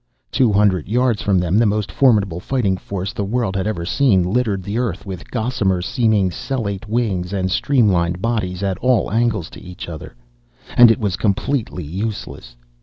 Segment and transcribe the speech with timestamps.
[0.31, 4.23] Two hundred yards from them the most formidable fighting force the world had ever seen
[4.23, 9.61] littered the earth with gossamer seeming cellate wings and streamlined bodies at all angles to
[9.61, 10.15] each other.
[10.75, 12.55] And it was completely useless.